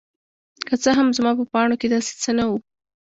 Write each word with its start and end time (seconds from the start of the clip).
که 0.67 0.75
څه 0.83 0.89
هم 0.97 1.07
زما 1.17 1.31
په 1.39 1.45
پاڼو 1.51 1.75
کې 1.81 1.87
داسې 1.93 2.11
څه 2.23 2.31
نه 2.37 2.43
وو. 2.49 2.57